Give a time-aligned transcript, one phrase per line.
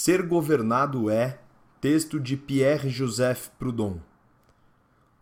[0.00, 1.40] Ser governado é
[1.80, 3.98] texto de Pierre-Joseph Proudhon.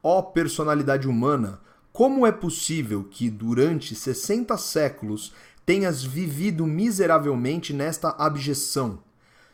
[0.00, 1.60] Ó personalidade humana,
[1.92, 5.34] como é possível que durante 60 séculos
[5.66, 9.02] tenhas vivido miseravelmente nesta abjeção?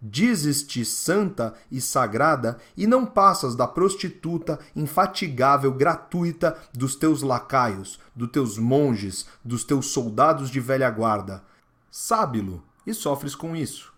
[0.00, 8.30] Dizes-te santa e sagrada e não passas da prostituta infatigável gratuita dos teus lacaios, dos
[8.30, 11.42] teus monges, dos teus soldados de velha guarda.
[11.90, 13.96] Sábilo e sofres com isso.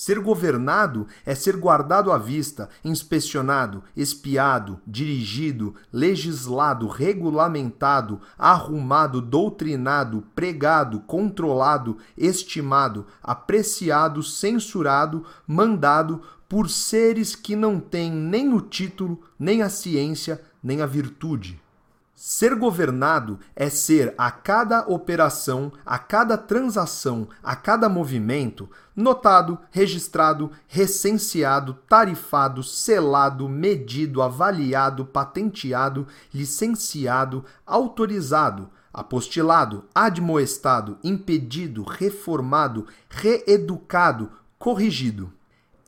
[0.00, 11.00] Ser governado é ser guardado à vista, inspecionado, espiado, dirigido, legislado, regulamentado, arrumado, doutrinado, pregado,
[11.00, 19.68] controlado, estimado, apreciado, censurado, mandado por seres que não têm nem o título, nem a
[19.68, 21.60] ciência, nem a virtude.
[22.20, 30.50] Ser governado é ser a cada operação, a cada transação, a cada movimento, notado, registrado,
[30.66, 45.37] recenseado, tarifado, selado, medido, avaliado, patenteado, licenciado, autorizado, apostilado, admoestado, impedido, reformado, reeducado, corrigido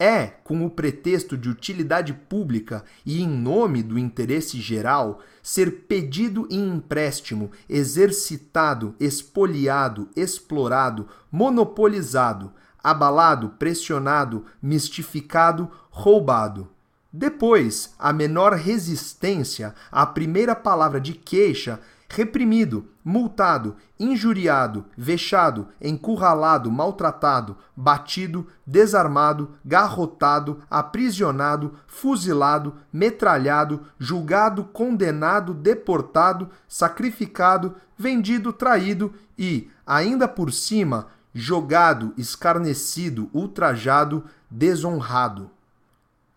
[0.00, 6.48] é, com o pretexto de utilidade pública e em nome do interesse geral, ser pedido
[6.50, 12.50] em empréstimo, exercitado, expoliado, explorado, monopolizado,
[12.82, 16.70] abalado, pressionado, mistificado, roubado.
[17.12, 21.78] Depois, a menor resistência à primeira palavra de queixa
[22.12, 36.50] reprimido, multado, injuriado, vexado, encurralado, maltratado, batido, desarmado, garrotado, aprisionado, fuzilado, metralhado, julgado, condenado, deportado,
[36.66, 45.48] sacrificado, vendido, traído e, ainda por cima, jogado, escarnecido, ultrajado, desonrado.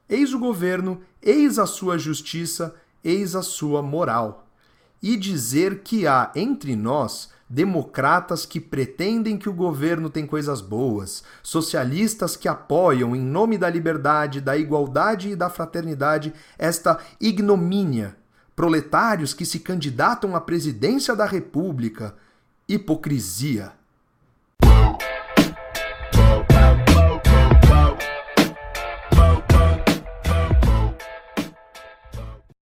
[0.07, 4.42] Eis o governo, eis a sua justiça, eis a sua moral
[5.03, 11.23] e dizer que há entre nós democratas que pretendem que o governo tem coisas boas,
[11.43, 18.15] socialistas que apoiam, em nome da liberdade, da igualdade e da fraternidade, esta ignomínia,
[18.55, 22.15] proletários que se candidatam à presidência da República.
[22.67, 23.73] Hipocrisia.